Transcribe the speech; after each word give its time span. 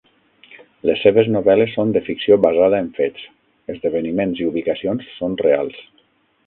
Les 0.89 1.03
seves 1.07 1.29
novel·les 1.35 1.75
són 1.75 1.93
de 1.97 2.03
"ficció 2.07 2.39
basada 2.47 2.81
en 2.85 2.91
fets": 2.97 3.29
esdeveniments 3.77 4.43
i 4.45 4.51
ubicacions 4.55 5.15
són 5.21 5.37
reals. 5.49 5.81